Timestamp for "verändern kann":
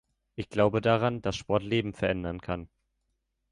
1.93-2.67